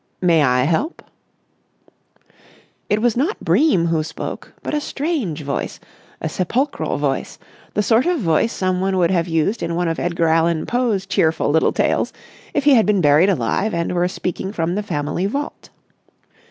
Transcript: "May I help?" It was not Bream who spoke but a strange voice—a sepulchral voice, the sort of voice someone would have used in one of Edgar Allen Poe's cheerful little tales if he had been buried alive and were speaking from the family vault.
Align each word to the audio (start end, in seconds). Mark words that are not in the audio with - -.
"May 0.19 0.41
I 0.41 0.63
help?" 0.63 1.03
It 2.89 3.03
was 3.03 3.15
not 3.15 3.39
Bream 3.45 3.85
who 3.85 4.01
spoke 4.01 4.51
but 4.63 4.73
a 4.73 4.81
strange 4.81 5.43
voice—a 5.43 6.27
sepulchral 6.27 6.97
voice, 6.97 7.37
the 7.75 7.83
sort 7.83 8.07
of 8.07 8.19
voice 8.19 8.51
someone 8.51 8.97
would 8.97 9.11
have 9.11 9.27
used 9.27 9.61
in 9.61 9.75
one 9.75 9.87
of 9.87 9.99
Edgar 9.99 10.25
Allen 10.25 10.65
Poe's 10.65 11.05
cheerful 11.05 11.51
little 11.51 11.71
tales 11.71 12.11
if 12.55 12.63
he 12.63 12.73
had 12.73 12.87
been 12.87 13.01
buried 13.01 13.29
alive 13.29 13.75
and 13.75 13.93
were 13.93 14.07
speaking 14.07 14.51
from 14.51 14.73
the 14.73 14.81
family 14.81 15.27
vault. 15.27 15.69